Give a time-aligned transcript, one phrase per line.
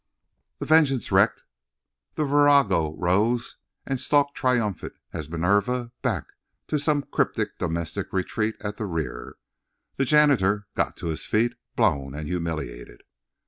[0.59, 1.43] Her vengeance wreaked,
[2.15, 6.33] the virago rose and stalked triumphant as Minerva, back
[6.69, 9.35] to some cryptic domestic retreat at the rear.
[9.97, 13.03] The janitor got to his feet, blown and humiliated.